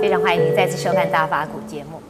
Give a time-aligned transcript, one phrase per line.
[0.00, 2.00] 非常欢迎您再次收看《大法古》节目。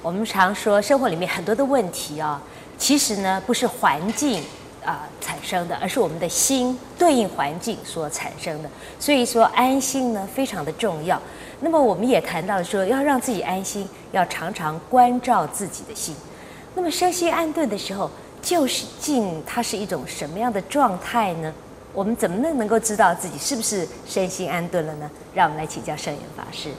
[0.00, 2.40] 我们常说生活里面很多的问题啊、
[2.78, 4.40] 其实呢不是环境
[4.84, 8.70] 啊、产生的，而是我们的心对应环境所产生的。
[9.00, 11.20] 所以说安心呢非常的重要。
[11.58, 16.14] 那么我们也谈到说，要让自己安心，要常常关照自己的心。
[16.76, 18.08] 那么身心安顿的时候，
[18.40, 18.64] 究
[19.00, 21.52] 竟它是一种什么样的状态呢？
[21.92, 25.10] 我们怎么能能够知道自己是不是身心安顿了呢？
[25.34, 26.70] 让我们来请教圣严法师。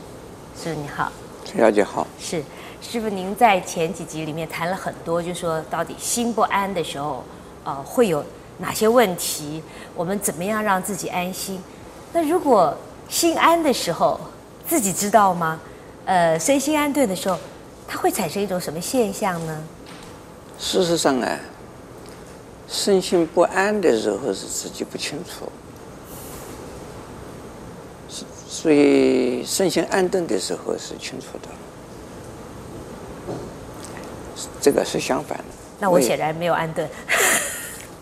[0.57, 1.11] 师傅你好，
[1.43, 2.07] 陈小姐好。
[2.19, 2.41] 是
[2.81, 7.23] 师傅，您在前几集里面谈了很多，就是说到底心不安的时候，
[7.63, 8.23] 呃，会有
[8.59, 9.61] 哪些问题？
[9.93, 11.61] 我们怎么样让自己安心？
[12.13, 12.75] 那如果
[13.09, 14.19] 心安的时候，
[14.67, 15.59] 自己知道吗？
[16.05, 17.37] 呃，身心安顿的时候，
[17.87, 19.61] 它会产生一种什么现象呢？
[20.57, 21.37] 事实上啊。
[22.67, 25.47] 身心不安的时候是自己不清楚，
[28.47, 31.49] 所以身心安顿的时候是清楚的，
[34.61, 35.43] 这个是相反的。
[35.79, 36.87] 那我显然没有安顿。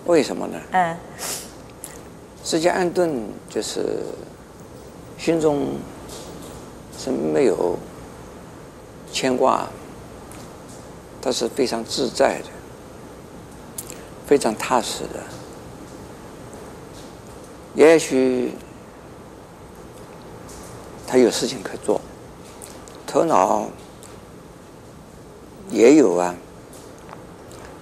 [0.06, 0.60] 为什么呢？
[0.72, 0.98] 嗯，
[2.44, 4.04] 自己安顿就是
[5.18, 5.78] 心中
[6.98, 7.78] 是没有
[9.12, 9.68] 牵挂，
[11.22, 12.46] 它是非常自在的。
[14.26, 15.20] 非常踏实的，
[17.76, 18.54] 也许
[21.14, 22.02] 他有事情可做，
[23.06, 23.68] 头脑
[25.70, 26.34] 也有啊，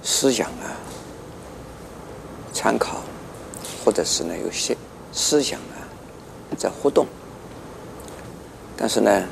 [0.04, 0.76] 思想啊，
[2.52, 2.98] 参考，
[3.86, 4.76] 或者是呢有些
[5.14, 5.80] 思想啊
[6.58, 7.08] 在活动，
[8.76, 9.24] 但是呢，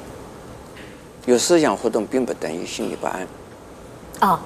[1.26, 3.28] 有思想活动并不等于心里不安。
[4.22, 4.40] 哦。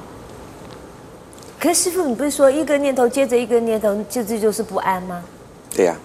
[1.59, 5.23] 可是师傅，你不是说一个念头接着一个念头，就这就是不安吗？
[5.69, 6.01] 对呀、啊，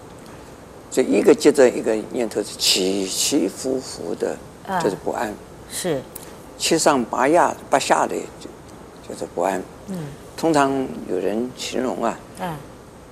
[0.91, 4.37] 这一个接着一个念头是起起伏伏的，
[4.83, 5.35] 就是不安。
[5.71, 6.01] 是，
[6.57, 8.49] 七上八下八下的就
[9.09, 9.63] 就是不安。
[9.89, 10.07] 嗯，
[10.37, 10.71] 通常
[11.09, 12.57] 有人形容啊，嗯，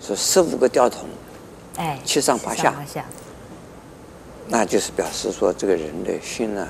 [0.00, 1.08] 说十五个吊桶，
[1.76, 3.04] 哎，七上八下，八下，
[4.48, 6.68] 那就是表示说这个人的心呢，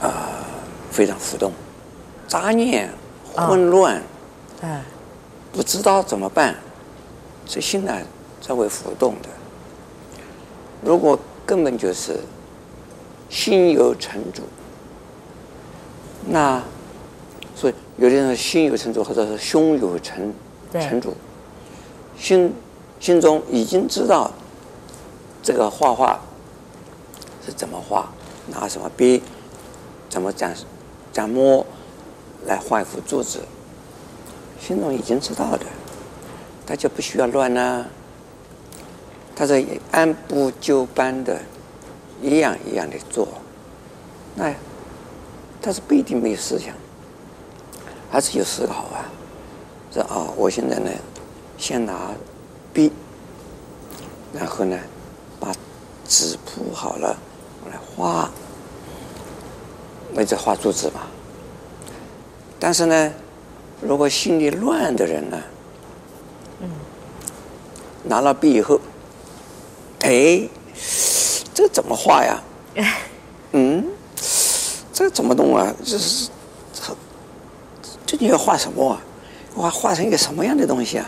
[0.00, 0.44] 啊、呃，
[0.90, 1.52] 非常浮动，
[2.26, 2.90] 杂念。
[3.36, 4.02] 混乱，
[4.62, 4.80] 嗯，
[5.52, 6.56] 不知道怎么办，
[7.46, 7.94] 这心呢
[8.40, 9.28] 才会浮动的。
[10.82, 12.20] 如果根本就是
[13.28, 14.42] 心有成竹，
[16.26, 16.62] 那
[17.54, 20.32] 所以有的人说心有成竹，或者是胸有成
[20.72, 21.14] 成竹，
[22.18, 22.52] 心
[23.00, 24.30] 心中已经知道
[25.42, 26.20] 这个画画
[27.44, 28.10] 是怎么画，
[28.46, 29.22] 拿什么笔，
[30.08, 30.54] 怎么怎
[31.12, 31.64] 怎摸。
[32.46, 33.40] 来画一幅柱子，
[34.60, 35.66] 心中已经知道的，
[36.64, 37.86] 他就不需要乱了、啊。
[39.38, 41.40] 他是按部就班的，
[42.20, 43.28] 一样一样的做，
[44.34, 44.52] 那
[45.62, 46.74] 他是不一定没有思想，
[48.10, 49.06] 还是有思考啊。
[49.92, 50.90] 说啊、哦，我现在呢，
[51.56, 52.10] 先拿
[52.72, 52.90] 笔，
[54.32, 54.76] 然后呢，
[55.38, 55.52] 把
[56.04, 57.16] 纸铺好了，
[57.64, 58.28] 我来画，
[60.14, 61.02] 那就画柱子嘛。
[62.58, 63.12] 但是呢，
[63.80, 65.38] 如果心里乱的人呢，
[66.60, 66.68] 嗯，
[68.02, 68.80] 拿了笔以后，
[70.00, 70.48] 哎，
[71.52, 72.42] 这怎么画呀？
[73.52, 73.84] 嗯，
[74.92, 75.74] 这怎么弄啊？
[75.84, 76.28] 这是，
[78.06, 79.00] 这你要画什么啊？
[79.54, 81.06] 画画成一个什么样的东西啊？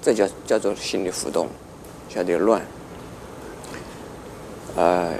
[0.00, 1.48] 这叫叫做心理浮动，
[2.08, 2.62] 叫做乱。
[4.76, 5.14] 呃，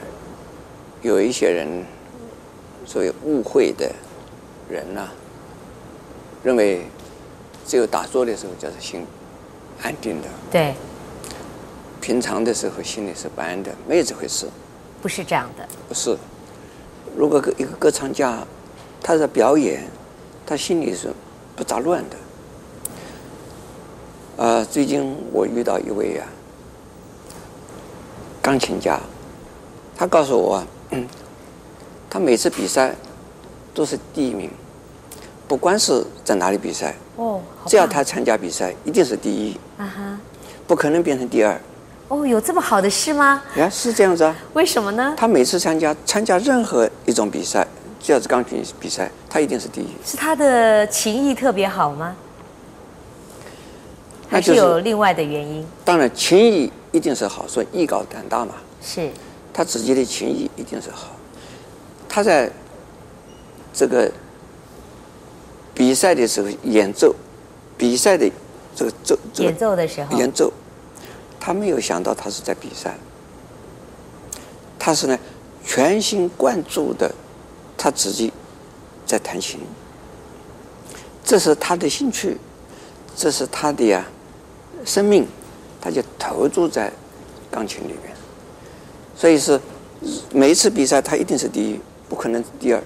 [1.02, 1.84] 有一些人，
[2.86, 3.92] 所谓误会的
[4.70, 5.12] 人呐、啊。
[6.42, 6.86] 认为
[7.66, 9.04] 只有打坐的时候叫做心
[9.82, 10.74] 安定的，对。
[12.06, 14.46] 平常的时候心里是不安的，没有这回事。
[15.02, 15.68] 不是这样的。
[15.88, 16.16] 不是。
[17.16, 18.46] 如果一个歌唱家，
[19.02, 19.82] 他在表演，
[20.46, 21.12] 他心里是
[21.56, 22.16] 不杂乱的。
[24.44, 26.28] 啊，最近我遇到一位啊，
[28.40, 29.00] 钢琴家，
[29.96, 31.04] 他告诉我，嗯，
[32.08, 32.94] 他每次比赛
[33.74, 34.48] 都是第一名。
[35.48, 40.20] 不管是在哪里比赛，哦，只要他参加比赛，一定是第一，啊哈，
[40.68, 41.60] 不可能变成第二。
[42.08, 43.42] 哦，有这么好的事吗？
[43.56, 44.34] 呀，是这样子啊。
[44.52, 45.14] 为什么呢？
[45.16, 47.66] 他每次参加参加任何一种比赛，
[48.00, 49.88] 只要是钢琴比赛，他一定是第一。
[50.04, 52.16] 是他的琴艺特别好吗？
[54.28, 55.66] 还是有另外的原因？
[55.84, 58.54] 当然，琴艺一定是好，所以艺高胆大嘛。
[58.82, 59.10] 是。
[59.52, 61.16] 他自己的琴艺一定是好，
[62.08, 62.50] 他在
[63.72, 64.10] 这个。
[65.78, 67.14] 比赛的时候演奏，
[67.76, 68.26] 比赛的
[68.74, 70.50] 这个奏，这个、演奏的时候，演奏，
[71.46, 72.96] 他没有想到他是在比赛，
[74.76, 75.16] 他是呢
[75.64, 77.08] 全心贯注的，
[77.78, 78.32] 他自己
[79.06, 79.60] 在弹琴，
[81.24, 82.36] 这是他的兴趣，
[83.14, 84.04] 这是他的呀
[84.84, 85.24] 生命，
[85.80, 86.90] 他就投注在
[87.48, 88.12] 钢琴里面，
[89.16, 89.60] 所以是
[90.32, 91.78] 每一次比赛他一定是第一，
[92.08, 92.82] 不可能第二。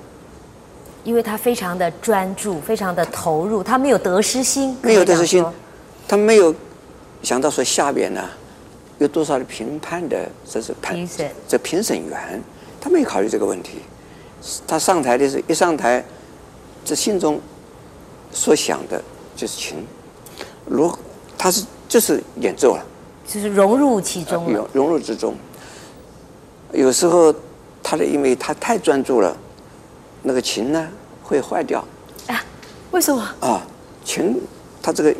[1.04, 4.76] 因为他非常的专注，非常的投入，他没有得失心。
[4.82, 5.42] 没有得失心，
[6.06, 6.54] 他没有
[7.22, 8.22] 想到说下边呢
[9.00, 12.40] 有多少的评判的，这是评审，这评审员，
[12.78, 13.78] 他没有考虑这个问题。
[14.66, 16.04] 他上台的时候，一上台，
[16.84, 17.40] 这心中
[18.30, 19.02] 所想的
[19.34, 19.78] 就是琴，
[20.66, 20.94] 如
[21.38, 22.84] 他是就是演奏了，
[23.26, 25.34] 就是融入其中了，融融入之中。
[26.72, 27.34] 有时候
[27.82, 29.36] 他的，因为他太专注了。
[30.22, 30.86] 那个琴呢
[31.22, 31.82] 会坏掉，
[32.26, 32.44] 啊，
[32.90, 33.22] 为什么？
[33.40, 33.66] 啊，
[34.04, 34.38] 琴
[34.82, 35.16] 他这个，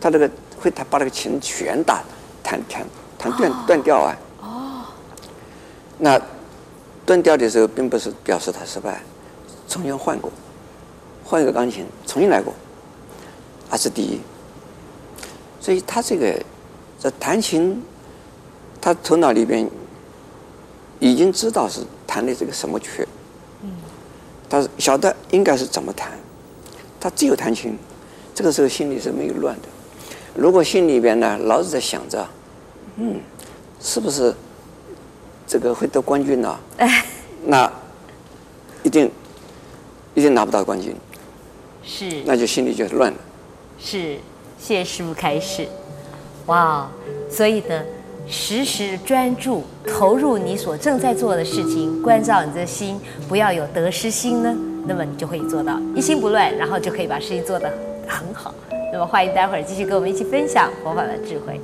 [0.00, 2.04] 他这个会他把那个琴弦打
[2.46, 2.86] 弹弹
[3.18, 4.16] 弹断断掉啊。
[4.40, 4.84] 哦。
[5.98, 6.20] 那
[7.04, 9.02] 断掉的时候，并不是表示他失败，
[9.68, 10.30] 重新换过，
[11.24, 12.54] 换一个钢琴，重新来过，
[13.68, 14.20] 还是第一。
[15.60, 16.40] 所以他这个
[17.00, 17.82] 这弹琴，
[18.80, 19.68] 他头脑里边
[21.00, 23.06] 已经知道是弹的这个什么曲。
[23.62, 23.72] 嗯
[24.48, 26.12] 他晓得应该是怎么弹，
[27.00, 27.76] 他只有弹琴，
[28.32, 29.68] 这个时候心里是没有乱的。
[30.36, 32.24] 如果心里边呢老是在想着，
[32.96, 33.20] 嗯，
[33.80, 34.34] 是不是
[35.46, 36.58] 这个会得冠军呢？
[36.78, 37.04] 哎，
[37.44, 37.70] 那
[38.82, 39.10] 一定
[40.14, 40.94] 一定拿不到冠军。
[41.82, 42.22] 是。
[42.24, 43.18] 那就心里就乱了。
[43.78, 44.16] 是，
[44.58, 45.66] 谢谢师傅开示。
[46.46, 46.90] 哇，
[47.30, 47.82] 所以呢。
[48.28, 54.52] 时时专注投入你所正在做的事情，关照你的心，不要有得失心呢，
[54.84, 57.72] 那么你就可以做到一心不乱，然后就可以把事情做得
[58.04, 58.52] 很好。
[58.92, 61.60] 那么欢迎待会儿继续跟我们一起分享佛法的智慧。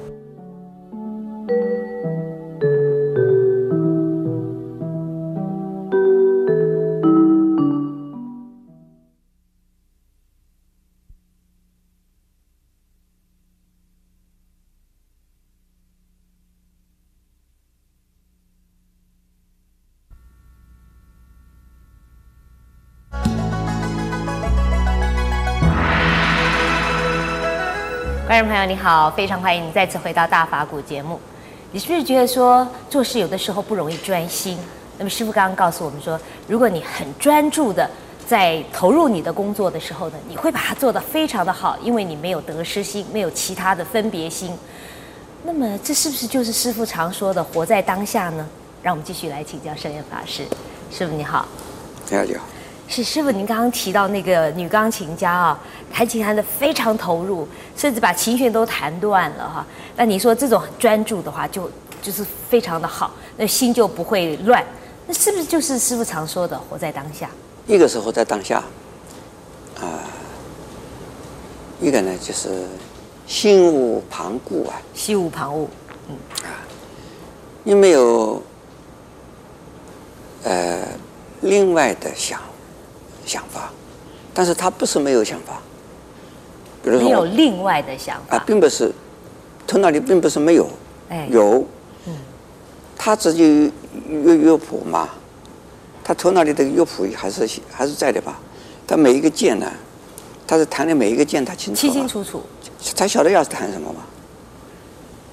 [28.32, 31.20] 观众朋友你好，非常欢迎你再次回到大法古节目。
[31.70, 34.56] 你是不是觉得说做事有的时候不容易专心？
[34.96, 36.18] 那么师傅刚刚告诉我们说，
[36.48, 37.86] 如果你很专注的
[38.26, 44.56] 在投入你的工作的时候呢，你会把它做得非常的好，因为你没有得失心，没有其他的分别心。
[45.44, 48.48] 那么这是不是就是师傅常说的活在当下呢？
[48.82, 50.46] 让我们继续来请教圣严法师。
[50.90, 51.46] 师傅你好。
[52.08, 52.44] 你好，你好。
[52.88, 55.58] 是师傅，您刚刚提到那个女钢琴家啊，
[55.90, 59.66] 弹琴弹得非常投入，甚至把琴弦都弹断了哈。
[59.96, 61.70] 那你说这种专注的话，就
[62.02, 64.62] 就是非常的好，那心就不会乱。
[65.06, 67.30] 那是不是就是师傅常说的活在当下？
[67.66, 68.58] 一个是活在当下，
[69.78, 69.98] 啊、呃，
[71.80, 72.66] 一个呢就是
[73.26, 74.74] 心无旁骛啊。
[74.92, 75.66] 心无旁骛，
[76.08, 76.60] 嗯啊，
[77.62, 78.42] 你没有
[80.44, 80.86] 呃
[81.40, 82.38] 另外的想。
[83.24, 83.70] 想法，
[84.34, 85.60] 但是他不是没有想法，
[86.82, 88.36] 比如说没有另外的想法。
[88.36, 88.92] 啊，并不是
[89.66, 90.68] 头脑里并不是没有，
[91.08, 91.66] 哎，有，
[92.06, 92.14] 嗯，
[92.96, 93.72] 他自己
[94.08, 95.08] 有乐谱嘛，
[96.02, 98.38] 他头脑里的乐谱还是还是在的吧？
[98.86, 99.70] 他每一个键呢，
[100.46, 102.42] 他是弹的每一个键，他清楚，清清楚楚，
[102.96, 104.00] 他晓得要弹什么嘛。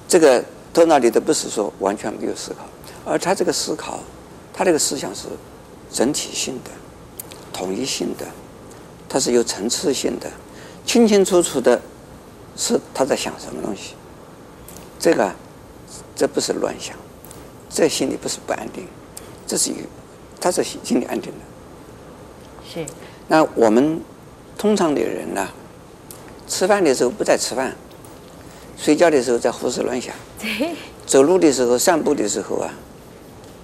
[0.08, 0.42] 这个
[0.72, 2.64] 头脑里的不是说完全没有思考，
[3.04, 3.98] 而他这个思考，
[4.52, 5.26] 他这个思想是
[5.92, 6.70] 整体性的。
[7.52, 8.26] 统一性的，
[9.08, 10.30] 它是有层次性的，
[10.86, 11.80] 清清楚楚的，
[12.56, 13.94] 是他在想什么东西。
[14.98, 15.32] 这个，
[16.14, 16.94] 这不是乱想，
[17.68, 18.86] 这心里不是不安定，
[19.46, 19.82] 这是一个，
[20.40, 21.38] 他是心里安定的。
[22.68, 22.86] 是。
[23.28, 24.00] 那我们
[24.58, 25.48] 通常的人呢，
[26.46, 27.74] 吃饭的时候不在吃饭，
[28.76, 30.14] 睡觉的时候在胡思乱想，
[31.06, 32.70] 走路的时候、散步的时候啊，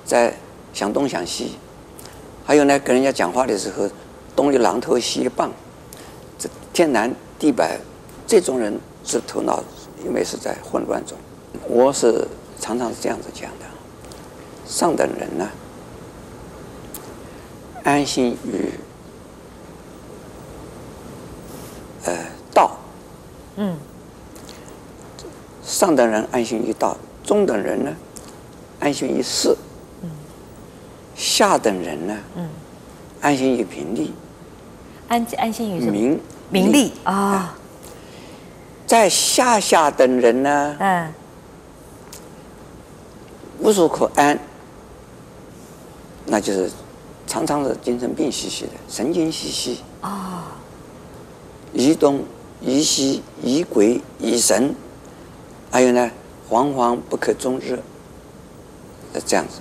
[0.04, 0.34] 在
[0.72, 1.56] 想东想西。
[2.46, 3.90] 还有呢，跟人家讲话的时候，
[4.36, 5.50] 东一榔头西一棒，
[6.38, 7.76] 这天南地北，
[8.24, 9.60] 这种人是头脑
[10.04, 11.18] 因为是在混乱中。
[11.68, 12.24] 我是
[12.60, 13.66] 常常是这样子讲的：
[14.64, 15.48] 上等人呢，
[17.82, 18.70] 安心于
[22.04, 22.16] 呃
[22.54, 22.78] 道，
[23.56, 23.76] 嗯，
[25.64, 27.96] 上等人安心于道，中等人呢，
[28.78, 29.56] 安心于事。
[31.36, 32.16] 下等人呢？
[32.34, 32.48] 嗯，
[33.20, 34.14] 安心于名利，
[35.06, 35.92] 安安心于什么？
[35.92, 37.54] 名名利啊。
[38.86, 40.76] 在下下等人呢？
[40.78, 41.12] 嗯，
[43.58, 44.38] 无所可安，
[46.24, 46.70] 那就是
[47.26, 50.56] 常常是精神病兮兮的，神经兮兮啊，
[51.74, 52.24] 疑东
[52.62, 54.74] 疑西疑鬼疑神，
[55.70, 56.10] 还有呢，
[56.48, 57.78] 惶惶不可终日，
[59.26, 59.58] 这样子。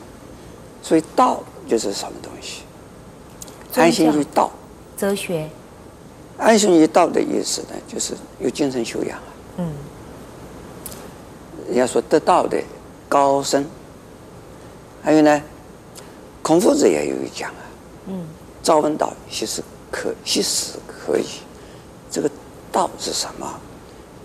[0.82, 2.62] 所以道就是什么东西？
[3.75, 4.51] 安心于道，
[4.98, 5.50] 哲学。
[6.38, 9.27] 安心于道的意思呢，就是有精神修养啊。
[9.57, 9.74] 嗯。
[11.67, 12.62] 人家说得道的
[13.10, 13.65] 高僧，
[15.01, 15.41] 还有呢，
[16.41, 17.62] 孔夫子也有一讲啊。
[18.07, 18.25] 嗯。
[18.63, 21.25] 朝闻道，夕死可夕死可以。
[22.10, 22.29] 这个
[22.72, 23.60] 道是什么？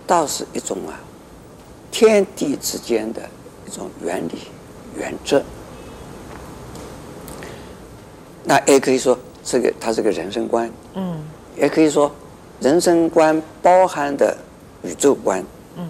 [0.06, 0.98] 道是一种啊，
[1.92, 3.22] 天地之间的
[3.66, 4.48] 一种原理、
[4.96, 5.42] 原则。
[8.44, 10.70] 那也可以说，这个它是个人生观。
[10.94, 11.22] 嗯。
[11.56, 12.10] 也可以说，
[12.60, 14.34] 人生观包含的
[14.82, 15.44] 宇宙观，
[15.76, 15.86] 嗯，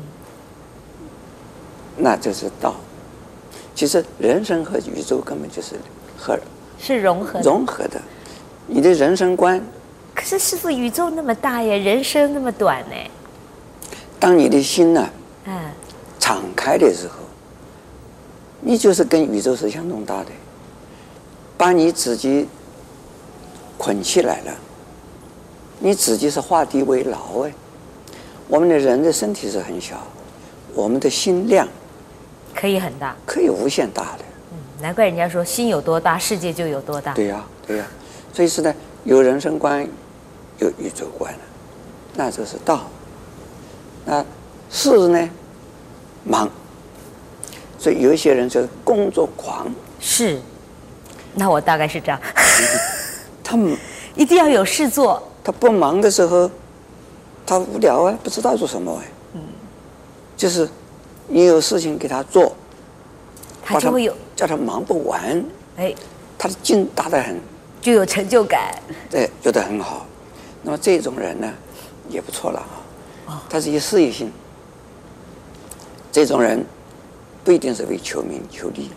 [1.96, 2.74] 那就是道。
[3.72, 5.76] 其实人生和宇宙根本就是
[6.18, 6.36] 和
[6.76, 8.00] 是融合融合的。
[8.66, 9.62] 你的人生观，
[10.12, 12.96] 可是师傅，宇宙那么大呀，人生那么短呢？
[14.18, 15.08] 当你的心呢，
[15.44, 15.70] 嗯，
[16.18, 17.14] 敞开的时候，
[18.60, 20.30] 你就是跟宇宙是相同大的，
[21.60, 22.48] 把你自己
[23.76, 24.52] 捆起来了。
[25.78, 27.52] 你自己是画地为牢哎，
[28.48, 30.02] 我们的人的身体是很小，
[30.72, 31.68] 我们的心量
[32.54, 34.24] 可以很大，可以无限大的。
[34.52, 37.12] 嗯，难怪人家说心有多大，世界就有多大。
[37.12, 37.86] 对呀，对呀，
[38.32, 38.74] 所以是呢，
[39.04, 39.86] 有人生观，
[40.60, 41.34] 有宇宙观，
[42.14, 42.86] 那就是道。
[44.06, 44.24] 那
[44.70, 45.30] 事呢，
[46.24, 46.48] 忙，
[47.78, 49.70] 所以有一些人就是工作狂。
[50.00, 50.40] 是，
[51.34, 52.20] 那我大概是这样。
[53.42, 53.76] 他们
[54.14, 55.22] 一定要有事做。
[55.42, 56.50] 他不忙的时候，
[57.46, 59.08] 他无聊啊，不知道做什么哎。
[59.34, 59.40] 嗯。
[60.36, 60.68] 就是，
[61.26, 62.54] 你有事情给他做，
[63.64, 65.44] 他就会有叫他忙不完。
[65.76, 65.94] 哎。
[66.38, 67.40] 他的劲大得很。
[67.80, 68.74] 就有成就感。
[69.08, 70.06] 对，做得很好。
[70.62, 71.50] 那么这种人呢，
[72.10, 72.60] 也不错了
[73.26, 73.42] 啊。
[73.48, 74.30] 他是一事业心。
[76.12, 76.62] 这种人，
[77.42, 78.90] 不一定是为求名求利。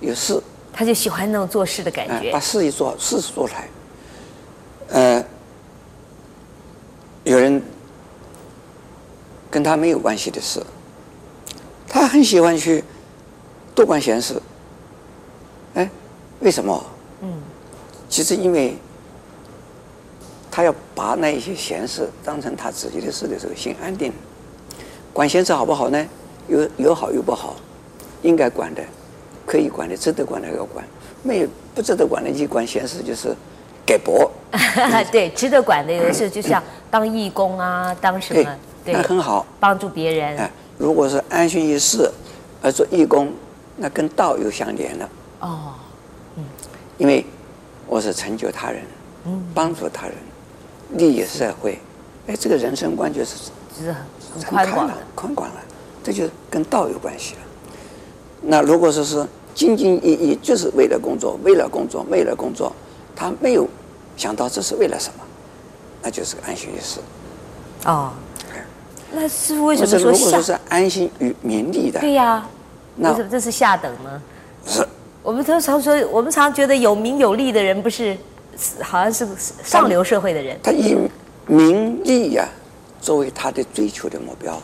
[0.00, 0.42] 有事。
[0.78, 2.30] 他就喜欢那种做事的感觉。
[2.30, 3.68] 把事一做，事事做出来。
[4.90, 5.24] 呃，
[7.24, 7.60] 有人
[9.50, 10.64] 跟他没有关系的事，
[11.88, 12.84] 他很喜欢去
[13.74, 14.40] 多管闲事。
[15.74, 15.90] 哎，
[16.38, 16.86] 为什么？
[17.22, 17.42] 嗯，
[18.08, 18.76] 其实因为
[20.48, 24.12] 他要把那一些闲事当成他自己的事的时候，心安定。
[25.12, 26.06] 管闲事好不好呢？
[26.46, 27.56] 有有好有不好，
[28.22, 28.82] 应该管的，
[29.48, 30.84] 可以管的，值得管的要管；
[31.22, 33.34] 没有不值得管的，一管闲事就是。
[33.88, 34.30] 给薄，
[35.10, 40.36] 对，值得管的有的时候就像当义工啊，当什么，对，那很好，帮助别人。
[40.36, 42.12] 哎，如果是安心于事
[42.60, 43.32] 而做义工，
[43.78, 45.08] 那跟道又相连了。
[45.40, 45.72] 哦，
[46.36, 46.44] 嗯，
[46.98, 47.24] 因为
[47.86, 48.82] 我是成就他人，
[49.24, 50.14] 嗯，帮助他人，
[50.90, 51.80] 利益社会，
[52.26, 53.36] 哎，这个人生观就是
[53.74, 53.90] 是
[54.44, 55.56] 很宽广了，宽广了，
[56.04, 57.40] 这就跟道有关系了。
[58.42, 59.26] 那如果说是
[59.58, 62.72] 兢兢业业，就是为了工作，为了工作，为了工作，
[63.16, 63.66] 他没有。
[64.16, 65.24] 想到这是为了什么，
[66.02, 66.98] 那就是个安心于事。
[67.84, 68.12] 哦，
[69.12, 70.06] 那师傅为什么说下？
[70.10, 72.50] 如果说是安心于名利的，对呀、啊，
[72.96, 74.22] 那为什么这是下等呢？
[74.66, 74.84] 是，
[75.22, 78.16] 我们常常说，我们常觉得有名有利的人不是，
[78.80, 79.24] 好像是
[79.62, 80.58] 上流社会的人。
[80.64, 80.96] 他以
[81.46, 82.50] 名利呀、啊、
[83.00, 84.60] 作为他的追求的目标，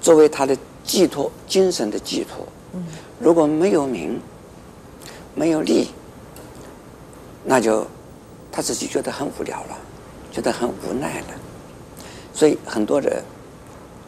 [0.00, 2.46] 作为他的寄托，精神的寄托。
[3.18, 4.20] 嗯，如果没有名，
[5.34, 5.90] 没有利，
[7.44, 7.86] 那就。
[8.50, 9.78] 他自己觉得很无聊了，
[10.32, 11.26] 觉得很无奈了，
[12.34, 13.22] 所以很多人，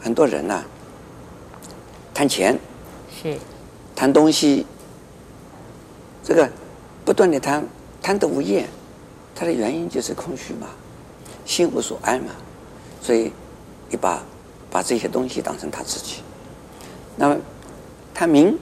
[0.01, 0.65] 很多人呢、啊，
[2.13, 2.59] 贪钱，
[3.09, 3.37] 是，
[3.95, 4.65] 贪东西，
[6.21, 6.49] 这个
[7.05, 7.65] 不断的贪，
[8.01, 8.67] 贪得无厌，
[9.33, 10.67] 他的原因就是空虚嘛，
[11.45, 12.31] 心无所安嘛，
[13.01, 13.31] 所以
[13.89, 14.21] 你把
[14.69, 16.23] 把这些东西当成他自己，
[17.15, 17.37] 那么
[18.13, 18.57] 贪名，哎，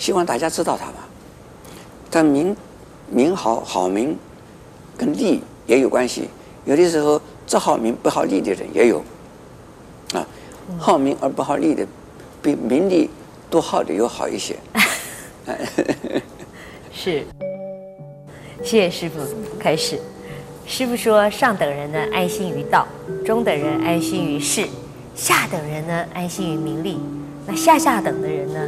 [0.00, 0.94] 希望大家知道他嘛，
[2.10, 2.56] 但名
[3.08, 4.18] 名好好名。
[4.98, 6.28] 跟利也有关系，
[6.66, 9.02] 有的时候只好名不好利的人也有，
[10.12, 10.20] 啊，
[10.78, 11.86] 好名而不好利的，
[12.42, 13.08] 比名利
[13.48, 14.54] 多好的又好一些。
[16.92, 17.24] 是，
[18.62, 19.20] 谢谢师傅。
[19.58, 19.98] 开始，
[20.66, 22.86] 师傅说：上等人呢安心于道，
[23.24, 24.66] 中等人安心于事，
[25.14, 26.98] 下等人呢安心于名利，
[27.46, 28.60] 那下下等的人呢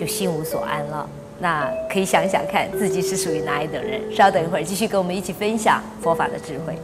[0.00, 1.06] 就心无所安了。
[1.38, 4.00] 那可以想想看，自己是属于哪一等人？
[4.14, 6.74] 稍等一会儿，继续跟我们一起分享佛法的智慧。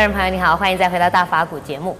[0.00, 1.94] 观众朋友你好，欢迎再回到大法古节目。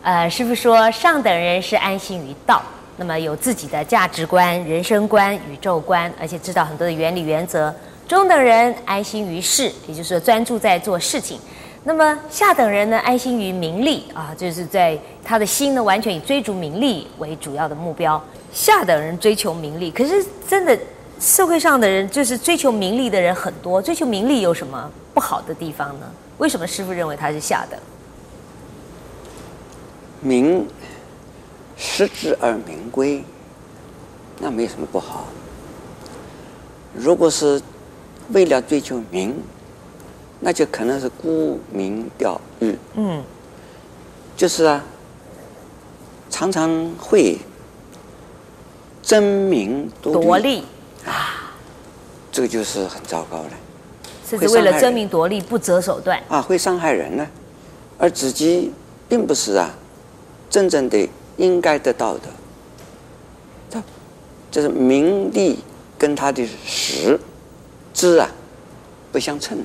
[0.00, 2.62] 呃，师傅说上等人是安心于道，
[2.96, 7.74] 那么有自己的价值观、人生观、宇宙观，而且知道很多的原理原则。
[8.08, 11.38] 中等人安心于事，也就是说专注在做事情。
[11.84, 18.18] 那么下等人呢，安心于名利啊，就是在他的心呢，完全以追逐名利为主要的目标。
[18.50, 20.74] 下等人追求名利，可是真的
[21.18, 26.06] 社会上的人就是追求名利的人很多，追求名利有什么不好的地方呢？
[26.38, 27.80] 为什么师傅认为他是下等？
[30.20, 30.66] 名
[31.76, 33.24] 食之而名归，
[34.38, 35.26] 那没什么不好。
[36.94, 37.60] 如果是
[38.32, 39.34] 为了追求名，
[40.40, 42.76] 那就可能是沽名钓誉。
[42.94, 43.22] 嗯，
[44.36, 44.84] 就是啊，
[46.28, 47.38] 常常会
[49.02, 50.64] 争名夺利
[51.06, 51.52] 啊，
[52.30, 53.50] 这个就是很糟糕的。
[54.28, 57.26] 甚至为了争名夺利不择手段啊，会伤害人呢，
[57.96, 58.72] 而自己
[59.08, 59.70] 并不是啊。
[60.48, 62.20] 真正的应该得到的，
[63.68, 63.82] 这
[64.50, 65.58] 就是名利
[65.98, 67.18] 跟他的实
[67.92, 68.30] 知啊
[69.10, 69.58] 不相称，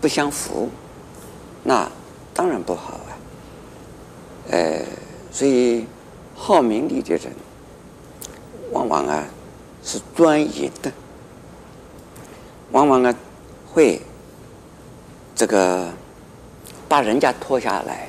[0.00, 0.70] 不相符，
[1.62, 1.88] 那
[2.32, 3.10] 当然不好啊。
[4.50, 4.80] 呃，
[5.30, 5.86] 所以
[6.34, 7.32] 好名利的人，
[8.72, 9.24] 往往啊
[9.86, 10.92] 是专一的，
[12.72, 13.14] 往往呢
[13.72, 14.02] 会
[15.34, 15.88] 这个
[16.86, 18.08] 把人家拖下来。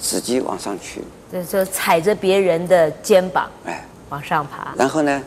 [0.00, 4.72] 自己往上去，就是说踩着别人的肩膀，哎，往上爬。
[4.76, 5.20] 然后呢，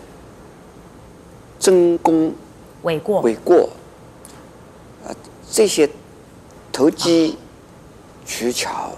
[1.59, 2.33] 争功
[2.81, 3.69] 诿过，诿过，
[5.05, 5.11] 啊，
[5.51, 5.89] 这些
[6.71, 7.37] 投机
[8.25, 8.93] 取巧，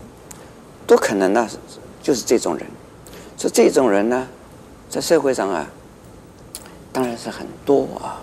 [0.85, 1.49] 都可能呢，
[2.03, 2.67] 就是这种人。
[3.35, 4.27] 所以这种人呢，
[4.87, 5.67] 在社会上啊，
[6.93, 8.21] 当然是很多啊，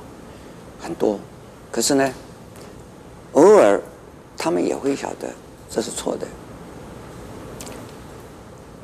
[0.81, 1.19] 很多。
[1.71, 2.15] 可是呢，
[3.33, 3.81] 偶尔
[4.39, 5.29] 他们也会晓得
[5.69, 6.27] 这是错的。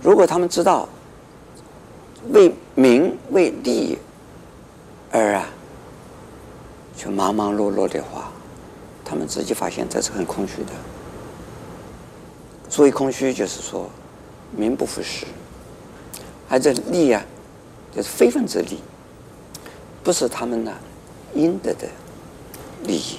[0.02, 0.88] 如果他们知道
[2.30, 3.96] 为名为利
[5.10, 5.48] 而啊，
[6.96, 8.30] 去忙忙碌碌的话，
[9.04, 10.72] 他们自己发现这是很空虚的。
[12.68, 13.88] 所谓空虚就是说，
[14.50, 15.24] 名不副实，
[16.48, 17.24] 而这利啊，
[17.94, 18.80] 就是非分之利，
[20.06, 20.72] 不是他们呢
[21.34, 21.88] 应得的
[22.84, 23.18] 利益。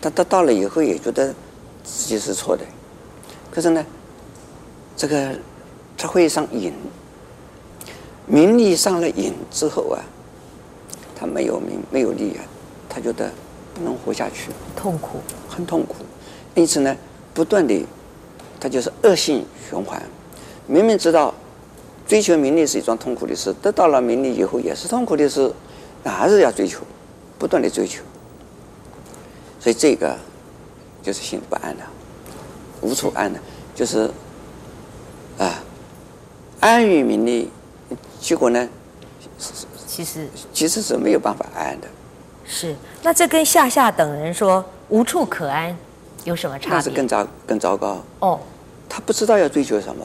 [0.00, 1.32] 他得到了以后也觉得
[1.84, 2.64] 自己是错的，
[3.48, 3.86] 可是呢，
[4.96, 5.38] 这个。
[6.02, 6.72] 他会上瘾，
[8.24, 10.00] 名利上了瘾之后啊，
[11.14, 12.40] 他没有名没有利啊，
[12.88, 13.30] 他觉得
[13.74, 15.96] 不能活下去，痛苦，很痛苦。
[16.54, 16.96] 因此呢，
[17.34, 17.84] 不断的，
[18.58, 20.02] 他就是恶性循环。
[20.66, 21.34] 明明知道
[22.06, 25.52] 追求名利是一桩痛苦的事，得到了名利以后也是痛苦的事，那
[26.04, 26.80] 还是要追求，
[27.38, 28.02] 不断的追求。
[29.58, 30.16] 所以这个
[31.02, 31.82] 就是心不安的，
[32.80, 33.38] 无处安的，
[33.74, 34.10] 就是
[35.38, 35.62] 啊。
[36.60, 37.50] 安于名利，
[38.20, 38.68] 结果呢？
[39.86, 41.88] 其实其实是没有办法安的。
[42.44, 45.74] 是，那这跟下下等人说无处可安
[46.24, 46.74] 有什么差别？
[46.74, 48.02] 那是更糟更糟糕。
[48.18, 48.38] 哦，
[48.90, 50.04] 他不知道要追求什么，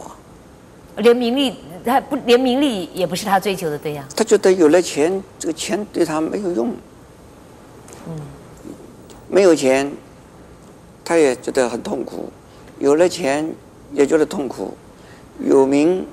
[0.95, 4.03] 连名利他不连名利也不是他追求的对象。
[4.15, 6.73] 他觉得有了钱，这个钱对他没有用。
[8.07, 8.19] 嗯，
[9.29, 9.91] 没有钱，
[11.03, 12.29] 他也觉得很痛苦；
[12.79, 13.49] 有了钱，
[13.93, 14.73] 也觉得痛苦；
[15.39, 16.05] 有名。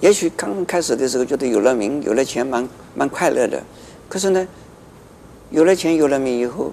[0.00, 3.62] 也许刚开始的时候觉得有了名有了钱蛮蛮快乐的，
[4.08, 4.48] 可是呢，
[5.50, 6.72] 有了钱有了名以后，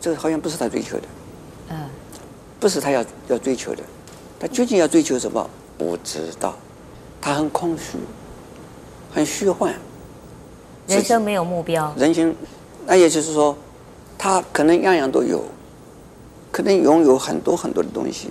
[0.00, 1.02] 这好像不是他追求的，
[1.70, 1.76] 嗯，
[2.58, 3.82] 不是他要要追求的，
[4.40, 5.48] 他究竟要追求什么？
[5.78, 6.56] 不知道，
[7.22, 7.96] 他很空虚，
[9.14, 9.72] 很虚幻，
[10.88, 11.94] 人生没有目标。
[11.96, 12.34] 人生，
[12.84, 13.56] 那也就是说，
[14.18, 15.44] 他可能样样都有，
[16.50, 18.30] 可能拥有很多很多的东西。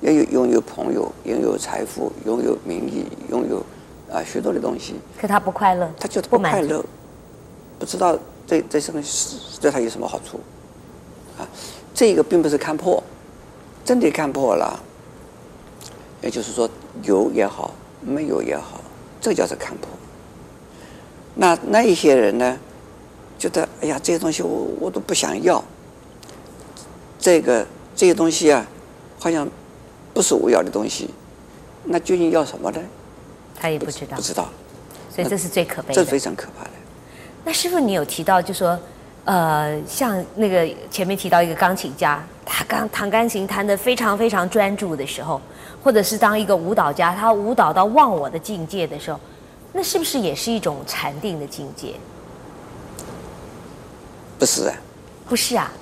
[0.00, 3.64] 也有拥有朋友，拥有财富，拥有名利，拥有
[4.12, 4.94] 啊许多的东西。
[5.18, 6.86] 可他不快乐，他就是不快乐，不，
[7.80, 9.02] 不知道这这什么
[9.60, 10.40] 对他有什么好处
[11.38, 11.48] 啊？
[11.94, 13.02] 这个并不是看破，
[13.82, 14.78] 真的看破了。
[16.20, 16.68] 也就是说，
[17.02, 17.70] 有也好，
[18.04, 18.80] 没有也好，
[19.20, 19.88] 这叫做看破。
[21.34, 22.58] 那那一些人呢，
[23.38, 25.62] 觉得哎呀，这些东西我我都不想要。
[27.18, 28.66] 这个这些东西啊，
[29.18, 29.48] 好像。
[30.14, 31.10] 不是我要的东西，
[31.82, 32.80] 那究竟要什么呢？
[33.56, 34.48] 他也不知道，不知道，
[35.12, 36.70] 所以这是最可悲的，这非常可怕的。
[37.44, 38.78] 那师傅，你有提到，就说，
[39.24, 45.40] 呃，像那个前面提到一个钢琴家，他刚弹钢琴弹得非常非常专注的时候，
[45.82, 49.18] 或者是当一个舞蹈家，他舞蹈到忘我的境界的时候，
[49.72, 51.94] 那是不是也是一种禅定的境界？
[54.38, 54.76] 不是啊，
[55.26, 55.72] 不是啊。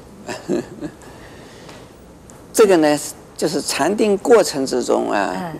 [2.52, 2.98] 这个呢，
[3.36, 5.56] 就是禅定过程之中啊，嗯、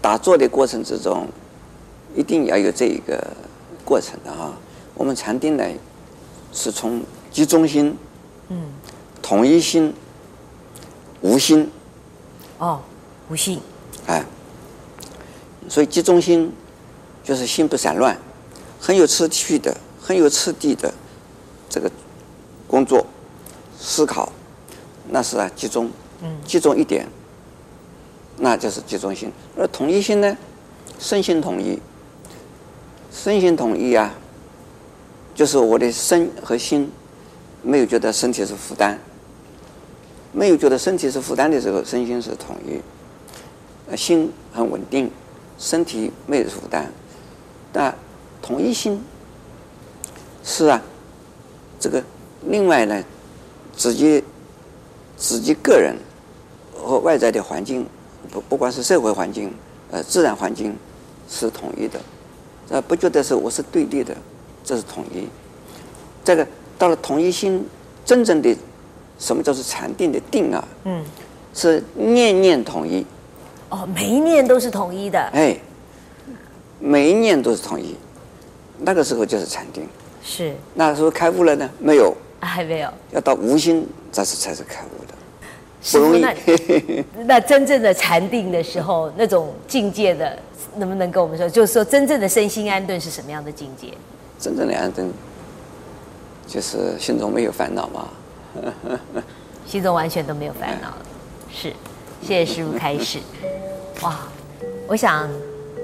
[0.00, 1.28] 打坐的过程之中，
[2.16, 3.22] 一定要有这一个
[3.84, 4.52] 过程的啊。
[4.94, 5.64] 我们禅定呢，
[6.54, 7.94] 是从集中心，
[8.48, 8.56] 嗯，
[9.20, 9.92] 统一心，
[11.20, 11.68] 无心。
[12.58, 12.80] 哦，
[13.28, 13.60] 无心。
[14.06, 14.24] 哎，
[15.68, 16.52] 所以集中心
[17.24, 18.16] 就是心不散乱，
[18.80, 20.94] 很有次序的，很有次第的
[21.68, 21.90] 这个
[22.68, 23.04] 工作
[23.78, 24.30] 思考。
[25.08, 25.90] 那是啊，集中，
[26.22, 27.06] 嗯集中一点，
[28.38, 29.30] 那就是集中心。
[29.56, 30.36] 而统一心呢，
[30.98, 31.78] 身心统一，
[33.12, 34.14] 身心统一啊，
[35.34, 36.90] 就是我的身和心
[37.62, 38.96] 没有觉得身体是负担，
[40.32, 45.10] 没有觉得身体是负担的时候，身心是统一，心很稳定，
[45.58, 46.90] 身体没有负担，
[47.72, 47.94] 那
[48.40, 49.02] 统一心
[50.44, 50.80] 是啊，
[51.80, 52.02] 这个
[52.46, 53.02] 另外呢，
[53.76, 54.22] 直接。
[55.16, 55.94] 自己个人
[56.76, 57.86] 和外在的环境，
[58.32, 59.54] 不不管是社会环境，
[59.92, 60.76] 呃，自然环境，
[61.28, 62.00] 是统一的，
[62.68, 64.14] 呃，不觉得是我是对立的，
[64.64, 65.28] 这是统一。
[66.24, 66.46] 这个
[66.78, 67.64] 到了统一心，
[68.04, 68.56] 真正的
[69.18, 70.66] 什么叫做禅定的定啊？
[70.84, 71.04] 嗯，
[71.52, 73.06] 是念念统一。
[73.68, 75.20] 哦，每一念都是统一的。
[75.32, 75.56] 哎，
[76.80, 77.94] 每一念都是统一，
[78.78, 79.86] 那个时候就是禅定。
[80.22, 80.54] 是。
[80.74, 81.70] 那时候开悟了呢？
[81.78, 82.12] 没有。
[82.40, 82.88] 还没有。
[83.12, 84.88] 要到无心，这是才是开悟。
[85.86, 86.34] 师父，那
[87.28, 90.34] 那真正的禅定的时候，那种境界的，
[90.76, 91.46] 能不能跟我们说？
[91.46, 93.88] 就是说，真正的身心安顿是什么样的境界？
[94.38, 95.10] 真正的安顿，
[96.46, 98.08] 就是心中没有烦恼嘛。
[99.66, 101.02] 心中完全都没有烦恼了。
[101.50, 101.72] 是，
[102.20, 103.18] 谢谢师傅开始。
[104.02, 104.18] 哇，
[104.86, 105.28] 我想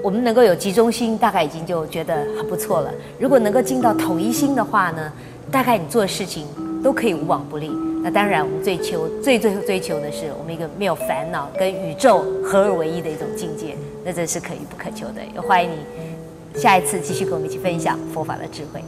[0.03, 2.91] 我们能够有集中心，大概已经就觉得很不错了。
[3.19, 5.11] 如果能够进到统一心的话呢，
[5.51, 6.47] 大概你做事情
[6.83, 7.71] 都可以无往不利。
[8.03, 15.21] 那当然，我们追求最最后追求的是我们一个没有烦恼、跟宇宙合而为一的一种境界，那这是可遇不可求的。
[15.35, 15.75] 也欢迎你
[16.55, 18.83] 下一次继续跟我们一起分享佛法的智慧。